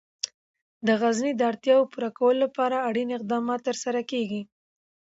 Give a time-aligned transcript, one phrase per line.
[0.87, 4.41] د غزني د اړتیاوو پوره کولو لپاره اړین اقدامات ترسره کېږي.